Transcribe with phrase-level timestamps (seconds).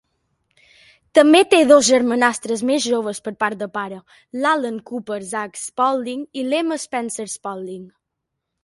[1.17, 4.01] També té dos germanastres més joves per part de pare,
[4.41, 7.91] l"Alan Cooper "Zach" Spaulding i l"Emma Spencer-Spaulding.